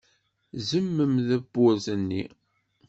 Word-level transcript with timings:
Zemmem 0.67 1.13
tawwurt-nni. 1.27 2.23